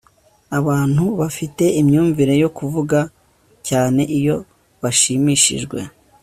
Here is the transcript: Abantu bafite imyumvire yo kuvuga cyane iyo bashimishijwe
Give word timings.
Abantu 0.59 1.03
bafite 1.19 1.63
imyumvire 1.81 2.33
yo 2.43 2.49
kuvuga 2.57 2.99
cyane 3.67 4.01
iyo 4.17 4.35
bashimishijwe 4.81 5.79